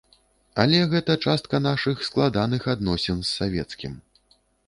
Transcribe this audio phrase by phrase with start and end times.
[0.61, 3.93] Але гэта частка нашых складаных адносін з савецкім.